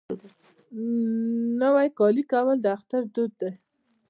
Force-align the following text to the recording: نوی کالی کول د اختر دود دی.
نوی 1.61 1.87
کالی 1.97 2.23
کول 2.31 2.57
د 2.61 2.67
اختر 2.75 3.01
دود 3.13 3.31
دی. 3.41 3.51